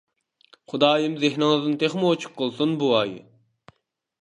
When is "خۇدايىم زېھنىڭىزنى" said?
0.71-1.77